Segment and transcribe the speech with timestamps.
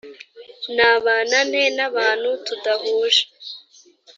[0.75, 3.23] nabana nte n abantu tudahuje